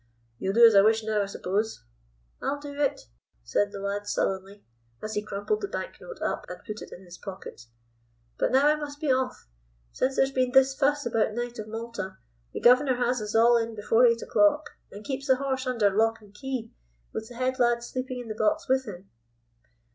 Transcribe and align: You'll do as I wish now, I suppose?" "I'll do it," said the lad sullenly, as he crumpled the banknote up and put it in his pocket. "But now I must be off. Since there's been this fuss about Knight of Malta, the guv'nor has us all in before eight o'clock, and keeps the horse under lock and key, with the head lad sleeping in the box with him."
You'll 0.39 0.55
do 0.55 0.65
as 0.65 0.73
I 0.73 0.81
wish 0.81 1.03
now, 1.03 1.21
I 1.21 1.27
suppose?" 1.27 1.83
"I'll 2.41 2.59
do 2.59 2.73
it," 2.73 3.01
said 3.43 3.71
the 3.71 3.79
lad 3.79 4.07
sullenly, 4.07 4.65
as 4.99 5.13
he 5.13 5.21
crumpled 5.21 5.61
the 5.61 5.67
banknote 5.67 6.19
up 6.23 6.43
and 6.49 6.57
put 6.65 6.81
it 6.81 6.91
in 6.91 7.05
his 7.05 7.19
pocket. 7.19 7.67
"But 8.39 8.51
now 8.51 8.65
I 8.65 8.75
must 8.75 8.99
be 8.99 9.11
off. 9.11 9.47
Since 9.91 10.15
there's 10.15 10.31
been 10.31 10.53
this 10.53 10.73
fuss 10.73 11.05
about 11.05 11.33
Knight 11.35 11.59
of 11.59 11.67
Malta, 11.67 12.17
the 12.51 12.59
guv'nor 12.59 12.95
has 12.95 13.21
us 13.21 13.35
all 13.35 13.55
in 13.57 13.75
before 13.75 14.07
eight 14.07 14.23
o'clock, 14.23 14.71
and 14.91 15.05
keeps 15.05 15.27
the 15.27 15.35
horse 15.35 15.67
under 15.67 15.91
lock 15.95 16.19
and 16.19 16.33
key, 16.33 16.73
with 17.13 17.29
the 17.29 17.35
head 17.35 17.59
lad 17.59 17.83
sleeping 17.83 18.17
in 18.21 18.27
the 18.27 18.33
box 18.33 18.67
with 18.67 18.85
him." 18.85 19.11